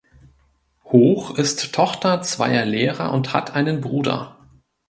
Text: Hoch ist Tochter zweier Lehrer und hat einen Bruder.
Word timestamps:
Hoch 0.85 1.37
ist 1.37 1.75
Tochter 1.75 2.23
zweier 2.23 2.65
Lehrer 2.65 3.13
und 3.13 3.33
hat 3.35 3.51
einen 3.53 3.81
Bruder. 3.81 4.35